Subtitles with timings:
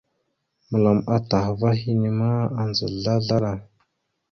[0.69, 2.31] Məlam atah ava henne ma,
[2.63, 3.51] adza slaslaɗa.